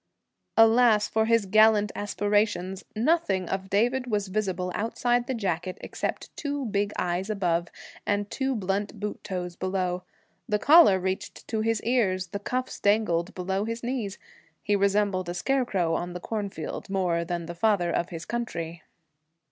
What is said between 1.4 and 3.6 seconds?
gallant aspirations! Nothing